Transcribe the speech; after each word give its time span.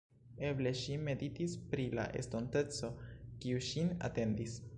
Eble 0.47 0.69
ŝi 0.79 0.95
meditis 1.09 1.53
pri 1.73 1.85
la 1.99 2.07
estonteco, 2.23 2.91
kiu 3.45 3.63
ŝin 3.71 3.95
atendis. 4.11 4.59